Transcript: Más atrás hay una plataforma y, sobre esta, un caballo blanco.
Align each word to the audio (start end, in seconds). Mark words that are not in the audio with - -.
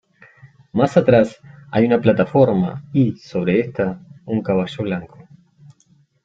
Más 0.73 0.97
atrás 0.97 1.39
hay 1.69 1.85
una 1.85 2.01
plataforma 2.01 2.83
y, 2.91 3.17
sobre 3.17 3.59
esta, 3.59 3.99
un 4.25 4.41
caballo 4.41 4.81
blanco. 4.83 5.27